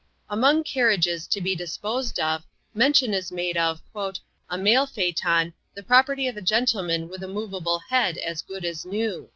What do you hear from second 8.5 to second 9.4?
as new."